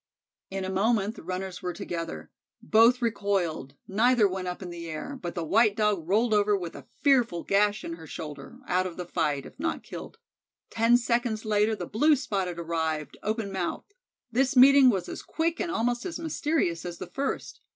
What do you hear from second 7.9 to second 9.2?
her shoulder out of the